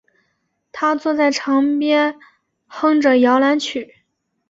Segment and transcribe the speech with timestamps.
[0.71, 2.17] 她坐在床边
[2.65, 3.97] 哼着摇篮曲